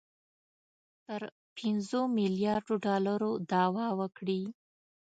[1.05, 1.21] تر
[1.57, 4.41] پنځو میلیاردو ډالرو دعوه وکړي